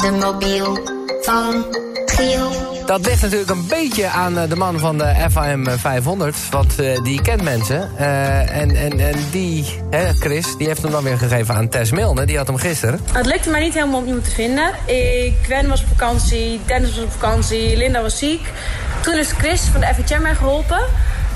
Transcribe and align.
De 0.00 0.10
mobiel 0.10 0.78
van 1.20 1.64
Giel. 2.06 2.82
Dat 2.86 3.06
ligt 3.06 3.22
natuurlijk 3.22 3.50
een 3.50 3.66
beetje 3.66 4.08
aan 4.08 4.38
eh, 4.38 4.48
de 4.48 4.56
man 4.56 4.78
van 4.78 4.98
de 4.98 5.26
FAM 5.30 5.66
500. 5.68 6.36
Want 6.50 6.78
eh, 6.78 7.02
die 7.02 7.22
kent 7.22 7.42
mensen. 7.42 7.90
Eh, 7.96 8.56
en, 8.56 8.76
en, 8.76 9.00
en 9.00 9.14
die, 9.30 9.80
hè, 9.90 10.12
Chris, 10.12 10.56
die 10.56 10.66
heeft 10.66 10.82
hem 10.82 10.90
dan 10.90 11.02
weer 11.02 11.18
gegeven 11.18 11.54
aan 11.54 11.68
Tess 11.68 11.90
Milne. 11.90 12.26
Die 12.26 12.36
had 12.36 12.46
hem 12.46 12.56
gisteren. 12.56 13.00
Het 13.12 13.26
lukte 13.26 13.50
mij 13.50 13.60
niet 13.60 13.74
helemaal 13.74 14.00
om 14.00 14.06
iemand 14.06 14.24
te 14.24 14.30
vinden. 14.30 14.70
Ik, 14.84 15.34
Gwen 15.42 15.68
was 15.68 15.80
op 15.80 15.88
vakantie, 15.88 16.60
Dennis 16.66 16.94
was 16.94 17.04
op 17.04 17.12
vakantie, 17.12 17.76
Linda 17.76 18.02
was 18.02 18.18
ziek. 18.18 18.52
Toen 19.00 19.14
is 19.14 19.30
Chris 19.30 19.60
van 19.60 19.80
de 19.80 19.86
FHM 19.86 20.22
mij 20.22 20.34
geholpen. 20.34 20.80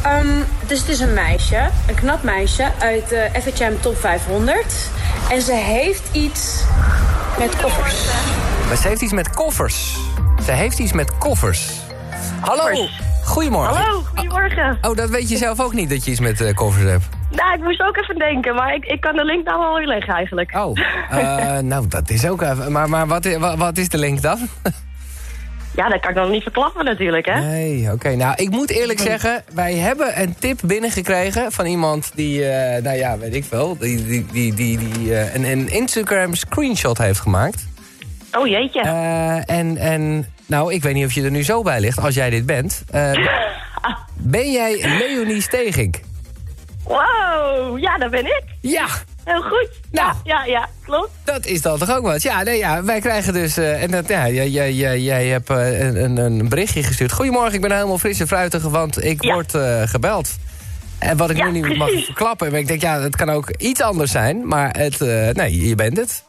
Ehm, 0.02 0.26
dus 0.66 0.78
het 0.78 0.88
is 0.88 1.00
een 1.00 1.14
meisje, 1.14 1.68
een 1.88 1.94
knap 1.94 2.22
meisje 2.22 2.70
uit 2.78 3.08
de 3.08 3.30
FHM 3.42 3.72
Top 3.80 3.96
500. 4.00 4.64
En 5.30 5.42
ze 5.42 5.52
heeft 5.52 6.02
iets 6.12 6.62
met 7.38 7.56
koffers. 7.56 7.96
Maar 8.68 8.76
ze 8.76 8.88
heeft 8.88 9.00
iets 9.02 9.12
met 9.12 9.30
koffers. 9.30 9.96
Ze 10.44 10.52
heeft 10.52 10.78
iets 10.78 10.92
met 10.92 11.18
koffers. 11.18 11.68
Hallo, 12.40 12.62
Koffers. 12.62 13.00
goedemorgen. 13.24 13.76
Hallo, 13.76 14.02
goedemorgen. 14.14 14.78
Oh, 14.82 14.96
dat 14.96 15.10
weet 15.10 15.28
je 15.28 15.36
zelf 15.36 15.60
ook 15.60 15.72
niet 15.72 15.88
dat 15.90 16.04
je 16.04 16.10
iets 16.10 16.20
met 16.20 16.40
eh, 16.40 16.54
koffers 16.54 16.90
hebt. 16.90 17.04
Nou, 17.30 17.54
ik 17.54 17.62
moest 17.62 17.80
ook 17.82 17.96
even 17.96 18.18
denken, 18.18 18.54
maar 18.54 18.74
ik, 18.74 18.84
ik 18.84 19.00
kan 19.00 19.16
de 19.16 19.24
link 19.24 19.44
nou 19.46 19.58
wel 19.60 19.74
weer 19.74 19.86
leggen 19.86 20.14
eigenlijk. 20.14 20.54
Oh, 20.56 20.78
eh, 21.10 21.58
nou 21.58 21.86
dat 21.88 22.10
is 22.10 22.26
ook 22.28 22.42
even... 22.42 22.72
Maar, 22.72 22.88
maar 22.88 23.06
wat, 23.06 23.36
wa- 23.38 23.56
wat 23.56 23.78
is 23.78 23.88
de 23.88 23.98
link 23.98 24.22
dan? 24.22 24.38
Ja, 25.76 25.88
dat 25.88 26.00
kan 26.00 26.10
ik 26.10 26.16
nog 26.16 26.30
niet 26.30 26.42
verklappen 26.42 26.84
natuurlijk, 26.84 27.26
hè? 27.26 27.40
Nee, 27.40 27.92
oké. 27.92 28.14
Nou, 28.14 28.34
ik 28.36 28.50
moet 28.50 28.70
eerlijk 28.70 28.98
zeggen, 28.98 29.44
wij 29.54 29.74
hebben 29.74 30.20
een 30.20 30.34
tip 30.38 30.60
binnengekregen 30.64 31.52
van 31.52 31.66
iemand 31.66 32.10
die, 32.14 32.44
eh, 32.48 32.82
nou 32.82 32.96
ja, 32.96 33.18
weet 33.18 33.34
ik 33.34 33.44
veel, 33.44 33.76
die, 33.78 34.04
die, 34.06 34.26
die, 34.32 34.54
die, 34.54 34.78
die 34.78 35.14
eh, 35.16 35.34
een, 35.34 35.44
een 35.44 35.68
Instagram 35.68 36.34
screenshot 36.34 36.98
heeft 36.98 37.20
gemaakt. 37.20 37.66
Oh 38.38 38.46
jeetje. 38.46 38.80
Eh, 38.80 39.56
en, 39.56 39.76
en, 39.76 40.26
nou, 40.46 40.72
ik 40.72 40.82
weet 40.82 40.94
niet 40.94 41.06
of 41.06 41.12
je 41.12 41.22
er 41.22 41.30
nu 41.30 41.42
zo 41.42 41.62
bij 41.62 41.80
ligt, 41.80 42.00
als 42.00 42.14
jij 42.14 42.30
dit 42.30 42.46
bent. 42.46 42.82
Eh, 42.90 43.12
ben 44.14 44.52
jij 44.52 44.80
Leonie 44.98 45.42
Stegink? 45.42 46.00
Wow, 46.84 47.78
ja, 47.78 47.98
dat 47.98 48.10
ben 48.10 48.24
ik. 48.26 48.42
Ja, 48.60 48.86
Heel 49.24 49.42
goed. 49.42 49.68
Nou. 49.90 50.12
Ja, 50.24 50.44
ja, 50.44 50.44
ja, 50.44 50.68
klopt. 50.84 51.10
dat 51.24 51.46
is 51.46 51.62
dan 51.62 51.78
toch 51.78 51.96
ook 51.96 52.02
wat. 52.02 52.22
Ja, 52.22 52.42
nee, 52.42 52.58
ja 52.58 52.84
wij 52.84 53.00
krijgen 53.00 53.32
dus... 53.32 53.56
eh, 53.56 53.82
en 53.82 53.90
dat, 53.90 54.08
ja, 54.08 54.28
jij, 54.28 54.48
jij, 54.48 54.72
jij, 54.72 55.00
jij 55.00 55.26
hebt 55.26 55.50
eh, 55.50 55.80
een, 55.80 56.16
een, 56.16 56.48
berichtje 56.48 56.82
gestuurd. 56.82 57.12
Goedemorgen, 57.12 57.54
ik 57.54 57.60
ben 57.60 57.72
helemaal 57.72 57.98
fris 57.98 58.20
en 58.20 58.26
fruitig, 58.26 58.62
want 58.62 59.04
ik 59.04 59.22
Ja. 59.22 59.32
word 59.34 59.52
gebeld. 59.90 60.36
En 60.98 61.16
wat 61.16 61.30
ik 61.30 61.36
Ja, 61.36 61.50
nu 61.50 61.60
niet 61.60 61.76
mag 61.76 61.90
verklappen. 62.04 62.50
Maar 62.50 62.60
ik 62.60 62.66
denk, 62.66 62.80
ja, 62.80 63.00
het 63.00 63.16
kan 63.16 63.30
ook 63.30 63.50
iets 63.50 63.80
anders 63.80 64.10
zijn. 64.10 64.46
Maar 64.48 64.76
het, 64.78 65.00
nee, 65.36 65.68
je 65.68 65.74
bent 65.74 65.96
het. 65.96 66.23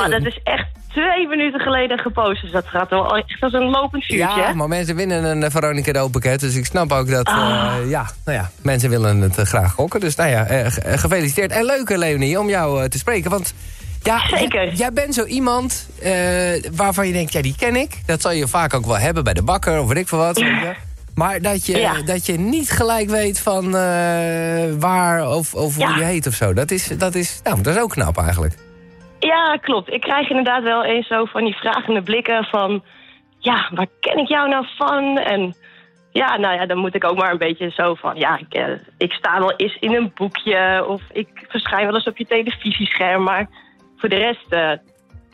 Maar 0.00 0.10
dat 0.10 0.24
is 0.26 0.40
echt 0.42 0.66
twee 0.88 1.28
minuten 1.28 1.60
geleden 1.60 1.98
gepost, 1.98 2.42
dus 2.42 2.50
dat 2.50 2.66
gaat 2.66 2.90
wel 2.90 3.16
echt 3.16 3.36
als 3.42 3.52
een 3.52 3.70
lopend 3.70 4.04
vuurtje, 4.04 4.40
Ja, 4.40 4.52
maar 4.54 4.68
mensen 4.68 4.96
winnen 4.96 5.24
een 5.24 5.42
eh, 5.42 5.50
Veronica 5.50 5.86
cadeaupakket. 5.86 6.40
Dus 6.40 6.54
ik 6.54 6.64
snap 6.66 6.92
ook 6.92 7.10
dat, 7.10 7.26
eh, 7.26 7.34
Ah. 7.34 7.74
ja, 7.88 8.06
nou 8.24 8.38
ja, 8.38 8.50
mensen 8.62 8.90
willen 8.90 9.20
het 9.20 9.38
eh, 9.38 9.44
graag 9.44 9.72
gokken. 9.72 10.00
Dus 10.00 10.14
nou 10.16 10.30
ja, 10.30 10.44
eh, 10.46 10.70
ge- 10.70 10.80
eh, 10.80 10.98
gefeliciteerd. 10.98 11.50
En 11.52 11.64
leuk, 11.64 11.88
eh, 11.90 11.98
Leonie, 11.98 12.40
om 12.40 12.48
jou 12.48 12.82
eh, 12.82 12.88
te 12.88 12.98
spreken. 12.98 13.30
Want 13.30 13.54
ja, 14.02 14.26
Zeker. 14.28 14.72
jij 14.74 14.92
bent 14.92 15.14
zo 15.14 15.24
iemand 15.24 15.88
eh, 16.02 16.12
waarvan 16.72 17.06
je 17.06 17.12
denkt, 17.12 17.32
ja, 17.32 17.42
die 17.42 17.54
ken 17.58 17.76
ik. 17.76 17.98
Dat 18.06 18.20
zal 18.20 18.32
je 18.32 18.48
vaak 18.48 18.74
ook 18.74 18.86
wel 18.86 18.98
hebben 18.98 19.24
bij 19.24 19.34
de 19.34 19.42
bakker 19.42 19.80
of 19.80 19.88
weet 19.88 19.96
ik 19.96 20.08
veel 20.08 20.18
wat. 20.18 20.42
Maar 21.14 21.40
dat 21.40 21.66
je, 21.66 21.78
Ja. 21.78 22.02
dat 22.02 22.26
je 22.26 22.38
niet 22.38 22.70
gelijk 22.70 23.10
weet 23.10 23.40
van 23.40 23.76
eh, 23.76 23.82
waar 24.78 25.28
of, 25.28 25.54
of 25.54 25.76
hoe 25.76 25.94
je 25.98 26.04
heet 26.04 26.26
of 26.26 26.34
zo. 26.34 26.52
Dat 26.52 26.70
is, 26.70 26.88
dat, 26.98 27.14
is, 27.14 27.40
nou, 27.44 27.60
dat 27.62 27.74
is 27.76 27.80
ook 27.82 27.90
knap 27.90 28.18
eigenlijk. 28.18 28.54
Ja, 29.32 29.56
klopt. 29.60 29.92
Ik 29.92 30.00
krijg 30.00 30.28
inderdaad 30.28 30.62
wel 30.62 30.84
eens 30.84 31.06
zo 31.06 31.24
van 31.24 31.44
die 31.44 31.54
vragende 31.54 32.02
blikken 32.02 32.44
van... 32.44 32.82
Ja, 33.38 33.68
waar 33.74 33.86
ken 34.00 34.18
ik 34.18 34.28
jou 34.28 34.48
nou 34.48 34.66
van? 34.76 35.18
En 35.18 35.54
ja, 36.12 36.36
nou 36.36 36.54
ja, 36.54 36.66
dan 36.66 36.78
moet 36.78 36.94
ik 36.94 37.04
ook 37.04 37.16
maar 37.16 37.30
een 37.30 37.38
beetje 37.38 37.70
zo 37.70 37.94
van... 37.94 38.16
Ja, 38.16 38.38
ik, 38.38 38.54
eh, 38.54 38.64
ik 38.98 39.12
sta 39.12 39.38
wel 39.38 39.52
eens 39.56 39.76
in 39.80 39.94
een 39.94 40.12
boekje 40.14 40.84
of 40.88 41.02
ik 41.12 41.28
verschijn 41.48 41.86
wel 41.86 41.94
eens 41.94 42.06
op 42.06 42.16
je 42.16 42.26
televisiescherm. 42.26 43.22
Maar 43.22 43.48
voor 43.96 44.08
de 44.08 44.16
rest, 44.16 44.46
eh, 44.48 44.70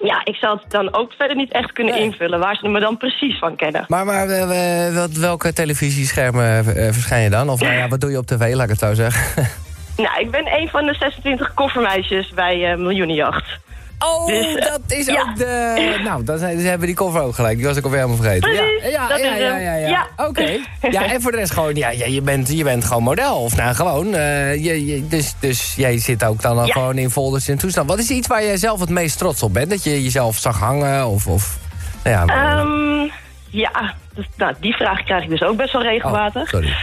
ja, 0.08 0.20
ik 0.24 0.34
zal 0.34 0.56
het 0.56 0.70
dan 0.70 0.94
ook 0.94 1.12
verder 1.12 1.36
niet 1.36 1.52
echt 1.52 1.72
kunnen 1.72 1.94
Nee. 1.94 2.02
invullen... 2.02 2.38
waar 2.38 2.56
ze 2.56 2.68
me 2.68 2.80
dan 2.80 2.96
precies 2.96 3.38
van 3.38 3.56
kennen. 3.56 3.84
Maar, 3.88 4.04
maar 4.04 4.28
eh, 4.28 4.94
wat, 4.94 5.12
welke 5.12 5.52
televisieschermen 5.52 6.64
verschijn 6.64 7.22
je 7.22 7.30
dan? 7.30 7.48
Of 7.48 7.60
nou 7.60 7.74
ja, 7.74 7.88
wat 7.88 8.00
doe 8.00 8.10
je 8.10 8.18
op 8.18 8.26
tv, 8.26 8.54
laat 8.54 8.64
ik 8.64 8.70
het 8.70 8.78
zo 8.78 8.94
zeggen? 8.94 9.46
Nou, 9.96 10.20
ik 10.20 10.30
ben 10.30 10.46
een 10.58 10.68
van 10.68 10.86
de 10.86 10.94
26 10.94 11.54
koffermeisjes 11.54 12.30
bij 12.30 12.76
Miljoenenjacht. 12.76 13.58
Oh, 13.98 14.26
Dus, 14.32 14.54
dat 14.54 14.80
is 14.86 15.06
ja. 15.06 15.20
ook 15.20 15.36
de... 15.36 16.00
Nou, 16.04 16.24
dan 16.24 16.38
zijn, 16.38 16.58
hebben 16.58 16.86
die 16.86 16.96
cover 16.96 17.20
ook 17.20 17.34
gelijk. 17.34 17.56
Die 17.56 17.66
was 17.66 17.76
ik 17.76 17.84
alweer 17.84 17.98
helemaal 18.00 18.22
vergeten. 18.22 18.50
Precies, 18.50 18.92
ja, 18.92 19.16
ja, 19.16 19.34
ja, 19.34 19.56
ja, 19.56 19.74
ja. 19.74 20.06
Oké. 20.16 20.58
Ja, 20.90 21.12
en 21.12 21.20
voor 21.22 21.30
de 21.30 21.36
rest 21.36 21.52
gewoon... 21.52 21.74
Ja, 21.74 21.90
ja, 21.90 22.06
je, 22.06 22.22
bent, 22.22 22.52
je 22.56 22.64
bent 22.64 22.84
gewoon 22.84 23.02
model. 23.02 23.36
Of 23.36 23.56
nou, 23.56 23.74
gewoon... 23.74 24.14
eh, 24.14 24.54
je, 24.64 24.86
je, 24.86 25.06
dus, 25.08 25.34
dus 25.40 25.74
jij 25.76 25.98
zit 25.98 26.24
ook 26.24 26.42
dan 26.42 26.66
Ja. 26.66 26.72
gewoon 26.72 26.98
in 26.98 27.10
folders 27.10 27.48
en 27.48 27.58
toestand. 27.58 27.88
Wat 27.88 27.98
is 27.98 28.10
iets 28.10 28.26
waar 28.28 28.44
jij 28.44 28.56
zelf 28.56 28.80
het 28.80 28.88
meest 28.90 29.18
trots 29.18 29.42
op 29.42 29.52
bent? 29.52 29.70
Dat 29.70 29.84
je 29.84 30.02
jezelf 30.02 30.36
zag 30.36 30.58
hangen? 30.58 31.06
Of... 31.06 31.26
of 31.26 31.58
nou 32.04 32.16
ja, 32.16 32.34
Ehm, 32.60 33.10
ja, 33.50 33.94
dus, 34.14 34.26
nou, 34.36 34.54
die 34.60 34.74
vraag 34.74 35.02
krijg 35.04 35.22
ik 35.24 35.30
dus 35.30 35.42
ook 35.42 35.56
best 35.56 35.72
wel 35.72 35.82
oh, 35.82 35.88
regelmatig. 35.88 36.48
sorry. 36.48 36.74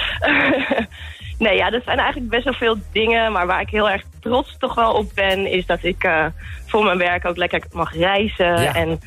nee, 1.45 1.55
ja, 1.55 1.69
dat 1.69 1.81
zijn 1.85 1.97
eigenlijk 1.97 2.29
best 2.29 2.43
wel 2.43 2.53
veel 2.53 2.77
dingen. 2.91 3.31
Maar 3.31 3.47
waar 3.47 3.61
ik 3.61 3.69
heel 3.69 3.89
erg 3.89 4.01
trots 4.25 4.57
toch 4.57 4.75
wel 4.75 4.93
op 4.93 5.11
ben... 5.15 5.51
is 5.51 5.65
dat 5.65 5.83
ik 5.83 6.03
eh, 6.03 6.25
voor 6.65 6.83
mijn 6.83 6.97
werk 6.97 7.25
ook 7.25 7.37
lekker 7.37 7.63
mag 7.71 7.95
reizen. 7.95 8.61
Ja. 8.61 8.73
En 8.73 8.99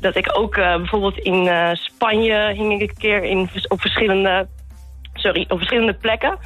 dat 0.00 0.16
ik 0.16 0.38
ook 0.38 0.56
eh, 0.56 0.76
bijvoorbeeld 0.76 1.18
in 1.18 1.46
eh, 1.46 1.70
Spanje... 1.72 2.52
hing 2.52 2.80
ik 2.80 2.90
een 2.90 2.96
keer 2.96 3.24
in, 3.24 3.48
op, 3.68 3.80
verschillende, 3.80 4.48
sorry, 5.14 5.44
op 5.48 5.56
verschillende 5.58 5.92
plekken. 5.94 6.38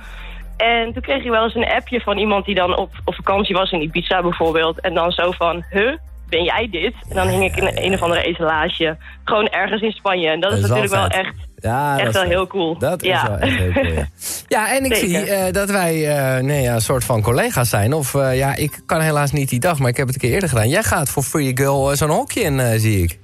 En 0.57 0.93
toen 0.93 1.03
kreeg 1.03 1.23
je 1.23 1.31
wel 1.31 1.45
eens 1.45 1.55
een 1.55 1.69
appje 1.69 2.01
van 2.01 2.19
iemand 2.19 2.45
die 2.45 2.55
dan 2.55 2.77
op, 2.77 2.91
op 3.05 3.15
vakantie 3.15 3.55
was... 3.55 3.71
in 3.71 3.83
Ibiza 3.83 4.23
bijvoorbeeld. 4.23 4.81
En 4.81 4.95
dan 4.95 5.13
zo 5.13 5.31
van, 5.31 5.65
huh? 5.71 5.97
Ben 6.29 6.45
jij 6.45 6.69
dit? 6.71 6.95
En 7.09 7.15
dan 7.15 7.29
hing 7.29 7.45
ik 7.45 7.57
in 7.57 7.67
een, 7.67 7.85
een 7.85 7.93
of 7.93 8.03
andere 8.03 8.23
etalage. 8.23 8.97
Gewoon 9.25 9.49
ergens 9.49 9.83
in 9.83 9.93
Spanje. 9.93 10.29
En 10.29 10.41
dat, 10.41 10.51
Dat 10.51 10.59
is 10.59 10.69
natuurlijk 10.69 10.93
wel 10.93 11.09
echt 11.09 11.46
Ja, 11.61 11.91
dat 11.91 11.99
Echt 11.99 12.09
is 12.09 12.15
wel 12.15 12.23
vet. 12.23 12.33
heel 12.33 12.47
cool. 12.47 12.79
Dat 12.79 13.03
is 13.03 13.09
Ja. 13.09 13.29
wel 13.29 13.39
echt 13.39 13.57
heel 13.57 13.73
cool, 13.73 13.93
ja. 13.93 14.07
Ja, 14.57 14.75
en 14.77 14.85
ik 14.85 14.95
Zeker. 14.95 15.09
zie 15.09 15.31
eh, 15.31 15.53
dat 15.53 15.71
wij 15.71 16.17
eh, 16.17 16.43
nee, 16.43 16.63
ja, 16.63 16.75
een 16.75 16.81
soort 16.81 17.05
van 17.05 17.23
collega's 17.23 17.69
zijn. 17.69 17.93
Of 17.93 18.15
eh, 18.15 18.37
ja, 18.37 18.55
ik 18.55 18.81
kan 18.87 19.01
helaas 19.01 19.33
niet 19.33 19.49
die 19.49 19.61
dag, 19.61 19.79
maar 19.79 19.89
ik 19.89 19.97
heb 19.97 20.07
het 20.07 20.15
een 20.15 20.21
keer 20.21 20.33
eerder 20.33 20.49
gedaan. 20.49 20.69
Jij 20.69 20.83
gaat 20.83 21.09
voor 21.09 21.23
Free 21.23 21.51
Girl 21.57 21.97
zo'n 21.97 22.11
hokje 22.11 22.41
in, 22.41 22.81
zie 22.81 23.03
ik. 23.03 23.19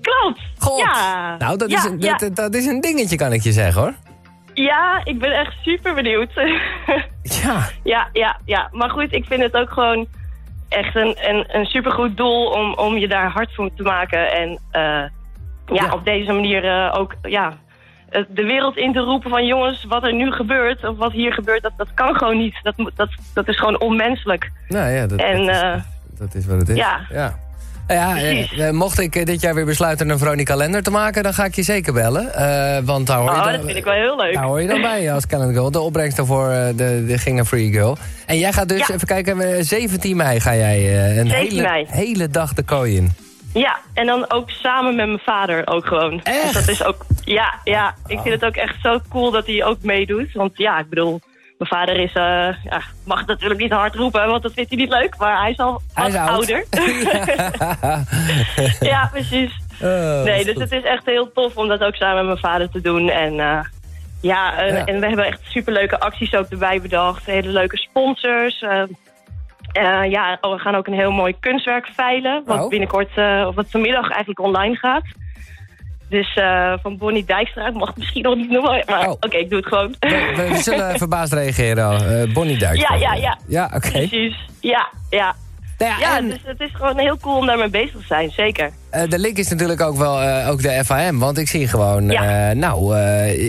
Klopt. 0.00 0.40
God. 0.58 0.78
Ja. 0.78 1.36
Nou, 1.38 1.56
dat, 1.58 1.70
is 1.70 1.84
een, 1.84 2.00
dat, 2.00 2.36
dat 2.36 2.54
is 2.54 2.66
een 2.66 2.80
dingetje, 2.80 3.16
kan 3.16 3.32
ik 3.32 3.42
je 3.42 3.52
zeggen, 3.52 3.82
hoor. 3.82 3.94
ja, 4.54 5.00
ik 5.04 5.18
ben 5.18 5.30
echt 5.32 5.52
super 5.62 5.94
benieuwd. 5.94 6.30
Ja, 7.22 7.68
ja, 7.82 8.08
ja, 8.12 8.38
ja. 8.44 8.68
Maar 8.72 8.90
goed, 8.90 9.12
ik 9.12 9.24
vind 9.24 9.42
het 9.42 9.54
ook 9.54 9.70
gewoon 9.70 10.06
echt 10.68 10.96
een, 10.96 11.16
een, 11.20 11.44
een 11.56 11.64
supergoed 11.64 12.16
doel 12.16 12.46
om, 12.46 12.74
om 12.74 12.96
je 12.96 13.08
daar 13.08 13.30
hard 13.30 13.54
voor 13.54 13.70
te 13.76 13.82
maken. 13.82 14.32
En 14.32 14.58
ja, 15.72 15.92
op 15.92 16.04
deze 16.04 16.32
manier 16.32 16.92
ook 16.92 17.14
ja, 17.22 17.56
de 18.28 18.44
wereld 18.44 18.76
in 18.76 18.92
te 18.92 18.98
roepen 19.00 19.30
van 19.30 19.46
jongens, 19.46 19.84
wat 19.88 20.02
er 20.02 20.14
nu 20.14 20.30
gebeurt, 20.32 20.84
of 20.88 20.96
wat 20.96 21.12
hier 21.12 21.32
gebeurt, 21.32 21.62
dat, 21.62 21.72
dat 21.76 21.88
kan 21.94 22.14
gewoon 22.14 22.38
niet. 22.38 22.54
Dat, 22.62 22.74
dat, 22.96 23.08
dat 23.34 23.48
is 23.48 23.58
gewoon 23.58 23.80
onmenselijk. 23.80 24.50
nou 24.68 24.90
ja, 24.90 25.06
dat, 25.06 25.18
En, 25.18 25.46
dat, 25.46 25.54
is, 25.54 25.60
eh, 25.62 25.74
dat 26.18 26.34
is 26.34 26.46
wat 26.46 26.58
het 26.58 26.68
is. 26.68 26.76
ja. 26.76 27.00
ja. 27.10 27.38
Nou 27.86 28.02
ja, 28.02 28.16
eh, 28.16 28.68
eh, 28.68 28.74
mocht 28.74 28.98
ik 29.00 29.16
eh, 29.16 29.24
dit 29.24 29.40
jaar 29.40 29.54
weer 29.54 29.64
besluiten 29.64 30.10
een 30.10 30.18
Veronica 30.18 30.52
Kalender 30.52 30.82
te 30.82 30.90
maken... 30.90 31.22
dan 31.22 31.34
ga 31.34 31.44
ik 31.44 31.54
je 31.54 31.62
zeker 31.62 31.92
bellen. 31.92 32.34
eh, 32.34 32.78
want 32.84 33.06
daar 33.06 33.18
hoor 33.18 33.30
je 33.30 33.36
Oh, 33.36 33.44
dan, 33.44 33.52
dat 33.52 33.64
vind 33.64 33.76
ik 33.76 33.84
wel 33.84 33.94
heel 33.94 34.16
leuk. 34.16 34.34
Daar 34.34 34.44
hoor 34.44 34.60
je 34.62 34.68
dan 34.68 34.80
bij 34.80 35.12
als 35.12 35.26
Calendar 35.26 35.54
Girl. 35.54 35.70
De 35.70 35.80
opbrengst 35.80 36.16
daarvoor 36.16 36.48
eh, 36.50 36.66
de, 36.76 37.04
de 37.06 37.18
ging 37.18 37.36
naar 37.36 37.44
Free 37.44 37.72
Girl. 37.72 37.96
En 38.26 38.38
jij 38.38 38.52
gaat 38.52 38.68
dus, 38.68 38.86
Ja. 38.86 38.94
even 38.94 39.06
kijken, 39.06 39.40
eh, 39.40 39.62
17 39.62 40.16
mei 40.16 40.40
ga 40.40 40.54
jij 40.56 40.76
eh, 40.78 41.16
een 41.16 41.26
17 41.28 41.48
hele, 41.56 41.62
mei. 41.68 41.86
hele 41.88 42.28
dag 42.28 42.54
de 42.54 42.62
kooi 42.62 42.96
in. 42.96 43.12
Ja, 43.52 43.78
en 43.94 44.06
dan 44.06 44.30
ook 44.30 44.50
samen 44.50 44.96
met 44.96 45.06
mijn 45.06 45.18
vader 45.18 45.66
ook 45.66 45.86
gewoon. 45.86 46.22
Echt? 46.22 46.42
Dus 46.42 46.52
dat 46.52 46.68
is 46.68 46.84
ook, 46.84 47.04
ja, 47.24 47.54
ja, 47.64 47.94
ik 48.06 48.20
vind 48.20 48.34
het 48.34 48.44
ook 48.44 48.56
echt 48.56 48.76
zo 48.82 49.00
cool 49.08 49.30
dat 49.30 49.46
hij 49.46 49.64
ook 49.64 49.82
meedoet. 49.82 50.32
Want 50.32 50.58
ja, 50.58 50.78
ik 50.78 50.88
bedoel, 50.88 51.20
mijn 51.58 51.70
vader 51.70 51.96
is, 51.96 52.12
eh, 52.12 52.48
ja, 52.64 52.80
mag 53.04 53.26
natuurlijk 53.26 53.60
niet 53.60 53.72
hard 53.72 53.94
roepen, 53.94 54.26
want 54.26 54.42
dat 54.42 54.52
vindt 54.52 54.70
hij 54.70 54.78
niet 54.78 54.90
leuk. 54.90 55.16
Maar 55.18 55.40
hij 55.40 55.50
is 55.50 55.58
al 55.58 55.80
Hij 55.94 56.08
is 56.08 56.14
oud. 56.14 56.28
ouder. 56.28 56.64
ja, 58.80 59.08
precies. 59.12 59.52
Oh, 59.82 60.22
Nee, 60.22 60.44
dus 60.44 60.52
goed. 60.52 60.62
het 60.62 60.72
is 60.72 60.82
echt 60.82 61.06
heel 61.06 61.32
tof 61.32 61.56
om 61.56 61.68
dat 61.68 61.80
ook 61.82 61.94
samen 61.94 62.16
met 62.16 62.26
mijn 62.26 62.38
vader 62.38 62.70
te 62.70 62.80
doen. 62.80 63.08
En 63.10 63.40
eh, 63.40 63.58
ja, 64.20 64.58
eh, 64.58 64.72
Ja. 64.76 64.84
en 64.84 65.00
we 65.00 65.06
hebben 65.06 65.26
echt 65.26 65.40
superleuke 65.48 66.00
acties 66.00 66.34
ook 66.34 66.46
erbij 66.50 66.80
bedacht. 66.80 67.26
Hele 67.26 67.48
leuke 67.48 67.76
sponsors. 67.76 68.64
Eh, 69.72 70.10
ja, 70.10 70.38
we 70.40 70.58
gaan 70.58 70.74
ook 70.74 70.86
een 70.86 70.92
heel 70.94 71.10
mooi 71.10 71.34
kunstwerk 71.40 71.86
veilen. 71.94 72.42
Wat 72.46 72.60
Oh. 72.62 72.68
binnenkort, 72.68 73.10
eh, 73.16 73.44
of 73.48 73.54
wat 73.54 73.66
vanmiddag 73.70 74.08
eigenlijk 74.08 74.40
online 74.40 74.76
gaat. 74.76 75.02
Dus 76.08 76.34
eh, 76.34 76.72
van 76.82 76.96
Bonnie 76.96 77.24
Dijkstra, 77.24 77.66
ik 77.66 77.74
mag 77.74 77.88
het 77.88 77.96
misschien 77.96 78.22
nog 78.22 78.36
niet 78.36 78.50
noemen. 78.50 78.82
Maar 78.86 79.00
Oh. 79.08 79.10
oké, 79.10 79.36
ik 79.36 79.50
doe 79.50 79.58
het 79.58 79.68
gewoon. 79.68 79.94
We, 80.00 80.46
we 80.50 80.56
zullen 80.56 80.98
verbaasd 81.04 81.32
reageren. 81.32 81.84
al. 81.84 82.26
Bonnie 82.32 82.58
Duik. 82.58 82.76
Ja, 82.76 82.94
ja, 82.96 83.14
ja. 83.14 83.38
Ja, 83.48 83.64
oké. 83.74 83.90
Precies. 83.90 84.36
Ja, 84.60 84.88
ja. 85.10 85.34
Nou 85.80 85.92
ja, 85.92 85.98
Ja, 86.08 86.16
en, 86.16 86.28
dus 86.28 86.38
het 86.44 86.60
is 86.60 86.70
gewoon 86.72 86.98
heel 86.98 87.16
cool 87.20 87.36
om 87.36 87.46
daarmee 87.46 87.68
bezig 87.68 87.92
te 87.92 88.04
zijn, 88.06 88.30
zeker. 88.30 88.70
eh, 88.90 89.02
de 89.08 89.18
link 89.18 89.36
is 89.36 89.48
natuurlijk 89.48 89.80
ook 89.80 89.96
wel 89.96 90.20
eh, 90.20 90.48
ook 90.50 90.62
de 90.62 90.84
FAM. 90.84 91.18
Want 91.18 91.38
ik 91.38 91.48
zie 91.48 91.68
gewoon, 91.68 92.08
Ja. 92.10 92.50
eh, 92.50 92.56
nou, 92.56 92.96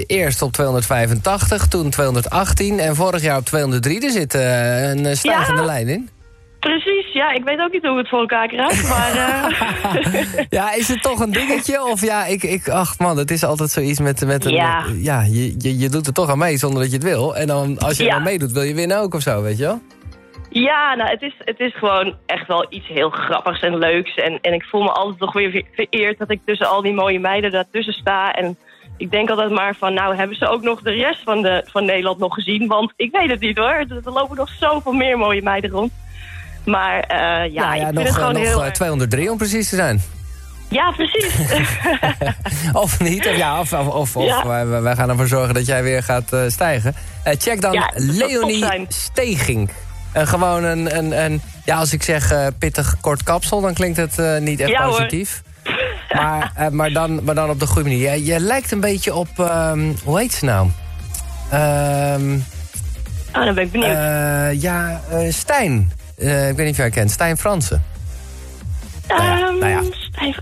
eerst 0.08 0.42
op 0.42 0.52
285, 0.52 1.68
toen 1.68 1.90
218 1.90 2.80
en 2.80 2.96
vorig 2.96 3.22
jaar 3.22 3.38
op 3.38 3.46
203. 3.46 4.02
Er 4.06 4.10
zit 4.12 4.34
een 4.34 5.18
stijgende 5.18 5.60
Ja. 5.62 5.66
lijn 5.66 5.88
in. 5.88 6.10
Precies, 6.60 7.14
ja, 7.14 7.32
ik 7.32 7.44
weet 7.44 7.60
ook 7.60 7.72
niet 7.72 7.86
hoe 7.86 7.98
het 7.98 8.10
voor 8.10 8.20
elkaar 8.20 8.48
krijg, 8.48 8.88
maar... 8.90 9.12
Ja, 10.50 10.74
is 10.74 10.88
het 10.88 11.02
toch 11.02 11.20
een 11.20 11.32
dingetje? 11.32 11.84
Of 11.86 12.02
ja, 12.02 12.26
ik, 12.26 12.44
ik 12.44 12.70
ach 12.70 13.00
man, 13.00 13.18
het 13.18 13.32
is 13.32 13.44
altijd 13.44 13.72
zoiets 13.72 14.00
met, 14.00 14.26
met 14.26 14.46
een... 14.46 14.52
Ja. 14.54 14.84
ja 14.96 15.22
je, 15.22 15.56
je, 15.58 15.78
je 15.78 15.90
doet 15.90 16.08
er 16.08 16.14
toch 16.14 16.30
aan 16.30 16.38
mee 16.38 16.58
zonder 16.58 16.82
dat 16.82 16.92
je 16.92 16.98
het 16.98 17.06
wil. 17.06 17.36
En 17.36 17.48
dan, 17.48 17.80
als 17.80 17.98
je 17.98 18.10
dan 18.10 18.24
meedoet, 18.24 18.52
wil 18.52 18.62
je 18.62 18.74
winnen 18.74 19.00
ook 19.00 19.14
of 19.14 19.22
zo, 19.22 19.42
weet 19.42 19.58
je 19.58 19.64
wel? 19.64 19.82
Ja, 20.54 20.96
nou, 20.96 21.10
het 21.10 21.22
is, 21.22 21.34
het 21.38 21.60
is 21.60 21.74
gewoon 21.78 22.16
echt 22.26 22.48
wel 22.48 22.66
iets 22.70 22.88
heel 22.88 23.10
grappigs 23.10 23.62
en 23.62 23.78
leuks. 23.78 24.16
En, 24.16 24.40
en 24.42 24.54
ik 24.54 24.64
voel 24.64 24.82
me 24.84 24.92
altijd 24.92 25.20
toch 25.20 25.34
weer 25.34 25.52
ve- 25.52 25.66
vereerd 25.76 26.18
dat 26.18 26.32
ik 26.32 26.40
tussen 26.46 26.68
al 26.70 26.82
die 26.82 26.94
mooie 26.94 27.20
meiden 27.20 27.52
daartussen 27.52 27.94
sta. 27.94 28.34
En 28.34 28.58
ik 28.98 29.12
denk 29.12 29.30
altijd 29.30 29.52
maar 29.52 29.76
van, 29.76 29.94
nou, 29.94 30.16
hebben 30.16 30.38
ze 30.38 30.48
ook 30.48 30.62
nog 30.62 30.82
de 30.82 30.92
rest 30.92 31.24
van, 31.24 31.42
de, 31.42 31.64
van 31.72 31.86
Nederland 31.86 32.18
nog 32.20 32.34
gezien? 32.34 32.68
Want 32.68 32.94
ik 32.96 33.12
weet 33.12 33.30
het 33.30 33.40
niet 33.40 33.58
hoor. 33.58 33.68
Er, 33.74 33.88
lopen 34.04 34.38
nog 34.38 34.50
zoveel 34.60 34.92
meer 34.94 35.18
mooie 35.18 35.42
meiden 35.42 35.70
rond. 35.70 35.92
Maar 36.66 37.00
eh, 37.00 37.18
ja, 37.18 37.46
ja, 37.54 37.74
ik 37.74 37.82
vind 37.82 37.94
nog, 37.94 38.04
het 38.04 38.08
eh, 38.14 38.20
gewoon 38.20 38.34
nog 38.34 38.42
heel... 38.44 38.60
eh, 38.60 38.66
erg- 38.66 38.74
203 38.74 39.32
om 39.32 39.38
precies 39.38 39.70
te 39.70 39.76
zijn. 39.76 40.02
Ja, 40.70 40.92
precies. 40.92 41.36
Of 42.74 43.00
niet, 43.00 43.28
of, 43.28 43.38
ja, 43.38 43.60
of, 43.60 43.74
of, 43.74 43.88
of, 43.88 44.16
of 44.18 44.26
Ja. 44.26 44.48
wij, 44.48 44.82
wij 44.82 44.96
gaan 44.96 45.10
ervoor 45.10 45.28
zorgen 45.28 45.54
dat 45.54 45.66
jij 45.66 45.84
weer 45.84 46.04
gaat 46.04 46.34
eh, 46.34 46.42
stijgen. 46.48 46.94
Eh, 47.24 47.34
check 47.38 47.62
dan 47.62 47.84
Leonie. 47.96 48.66
Steging. 48.88 49.70
En 50.12 50.28
gewoon 50.28 50.64
een, 50.64 50.98
een, 50.98 51.24
een, 51.24 51.42
ja, 51.66 51.78
als 51.78 51.94
ik 51.94 52.04
zeg 52.04 52.32
eh, 52.32 52.48
pittig 52.60 52.96
kort 53.02 53.24
kapsel, 53.24 53.62
dan 53.62 53.74
klinkt 53.74 53.98
het 53.98 54.20
eh, 54.20 54.38
niet 54.38 54.60
echt 54.60 54.70
Ja, 54.70 54.88
positief. 54.88 55.42
Maar, 56.14 56.52
maar, 56.72 56.92
dan, 56.92 57.24
maar 57.24 57.36
dan 57.36 57.50
op 57.50 57.60
de 57.60 57.68
goede 57.68 57.90
manier. 57.90 58.12
Je, 58.12 58.26
je 58.26 58.40
lijkt 58.40 58.72
een 58.72 58.80
beetje 58.80 59.14
op, 59.14 59.28
ehm, 59.40 59.92
hoe 60.04 60.20
heet 60.20 60.34
ze 60.34 60.46
nou? 60.46 60.68
Ehm, 61.52 62.40
Oh, 63.36 63.46
dan 63.46 63.56
ben 63.56 63.64
ik 63.64 63.72
benieuwd. 63.72 64.62
ja, 64.62 65.02
Stijn. 65.30 65.92
Ik 66.16 66.26
weet 66.28 66.58
niet 66.58 66.70
of 66.70 66.78
jij 66.78 66.90
kent. 66.90 67.12
Stijn 67.12 67.38
Fransen. 67.38 67.84
nou 69.08 69.24
ja, 69.24 69.48
Ehm, 69.48 69.58
nou 69.60 69.72
ja. 69.72 69.82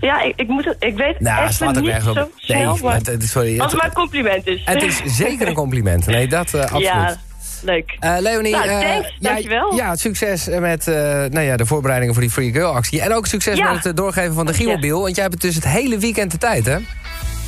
Ja, 0.00 0.22
ik, 0.22 0.32
ik, 0.36 0.48
moet 0.48 0.64
het, 0.64 0.76
ik 0.78 0.96
weet 0.96 1.20
Nou, 1.20 1.42
echt 1.44 1.54
slaat 1.54 1.80
niet 1.80 2.02
zo 2.02 2.10
op. 2.10 2.14
Nee, 2.16 2.26
snel, 2.36 2.76
maar 2.82 2.94
het- 2.94 3.06
het- 3.06 3.22
sorry. 3.24 3.60
als 3.60 3.72
Het, 3.72 3.80
maar 3.80 3.90
een 3.90 3.96
compliment 3.96 4.46
is. 4.46 4.62
het 4.64 4.82
is 4.82 5.00
zeker 5.04 5.48
een 5.48 5.54
compliment. 5.54 6.06
Nee, 6.06 6.28
dat 6.28 6.54
absoluut. 6.60 6.82
Ja, 6.82 7.16
leuk. 7.62 7.96
Eh, 8.00 8.16
Leonie, 8.18 8.52
Nou, 8.52 8.68
eh, 8.68 8.78
thanks, 8.80 9.08
ja, 9.18 9.28
dankjewel. 9.30 9.74
Ja, 9.74 9.96
succes 9.96 10.46
met 10.48 10.88
eh, 10.88 10.94
nou 11.30 11.40
ja, 11.40 11.56
de 11.56 11.66
voorbereidingen 11.66 12.14
voor 12.14 12.22
die 12.22 12.32
Free 12.32 12.52
Girl 12.52 12.74
actie. 12.74 13.00
En 13.00 13.14
ook 13.14 13.26
succes 13.26 13.58
Ja. 13.58 13.72
met 13.72 13.84
het 13.84 13.96
doorgeven 13.96 14.34
van 14.34 14.46
de. 14.46 14.54
Gielmobiel. 14.54 15.00
Want 15.02 15.14
jij 15.16 15.24
hebt 15.24 15.40
dus 15.40 15.54
het 15.54 15.68
hele 15.68 15.98
weekend 15.98 16.30
de 16.30 16.38
tijd, 16.38 16.66
hè? 16.66 16.76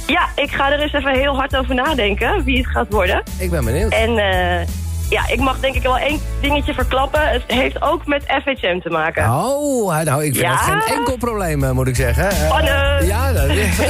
Ja, 0.07 0.29
ik 0.35 0.51
ga 0.51 0.73
er 0.73 0.81
eens 0.81 0.93
even 0.93 1.13
heel 1.19 1.35
hard 1.37 1.57
over 1.57 1.75
nadenken 1.75 2.45
wie 2.45 2.57
het 2.57 2.67
gaat 2.67 2.87
worden. 2.91 3.23
Ik 3.39 3.51
ben 3.51 3.65
benieuwd. 3.65 3.93
En 3.93 4.19
eh, 4.19 4.67
ja, 5.13 5.29
ik 5.29 5.41
mag 5.41 5.59
denk 5.61 5.75
ik 5.75 5.83
wel 5.83 5.99
één 5.99 6.21
dingetje 6.41 6.75
verklappen. 6.75 7.29
Het 7.29 7.43
heeft 7.47 7.83
ook 7.83 8.07
met 8.07 8.23
FHM 8.23 8.81
te 8.81 8.89
maken. 8.91 9.25
Oh, 9.31 10.03
nou, 10.03 10.25
ik 10.25 10.33
vind 10.35 10.47
Ja? 10.47 10.51
het 10.51 10.61
geen 10.85 10.97
enkel 10.97 11.17
probleem, 11.17 11.65
eh, 11.65 11.71
moet 11.71 11.89
ik 11.89 11.97
zeggen. 11.97 12.31
Eh, 12.31 12.37
Spannend. 12.47 13.07
ja, 13.07 13.33
dat 13.33 13.49
eh, 13.49 13.81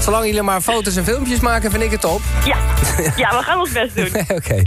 zolang 0.04 0.24
jullie 0.26 0.42
maar 0.42 0.60
foto's 0.60 0.96
en 0.96 1.04
filmpjes 1.04 1.40
maken, 1.40 1.70
vind 1.70 1.82
ik 1.82 1.90
het 1.90 2.00
top. 2.00 2.20
Ja. 2.44 2.56
ja, 3.22 3.30
we 3.38 3.42
gaan 3.42 3.58
ons 3.58 3.72
best 3.72 3.96
doen. 3.96 4.08
Oké. 4.38 4.62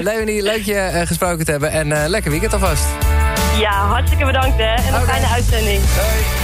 Leonie, 0.00 0.42
leuk 0.42 0.62
je 0.62 1.02
gesproken 1.06 1.44
te 1.44 1.50
hebben. 1.50 1.70
En 1.70 2.08
lekker 2.08 2.30
weekend 2.30 2.52
alvast. 2.52 2.84
Ja, 3.58 3.70
hartstikke 3.86 4.24
bedankt 4.24 4.56
hè. 4.58 4.74
En 4.74 4.94
een 4.94 5.00
fijne 5.06 5.26
uitzending. 5.26 5.80
Doei. 5.80 6.43